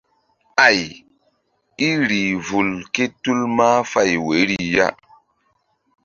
[0.67, 0.79] Ay
[1.87, 4.87] í rih vul ké tul mahfay woyri ya.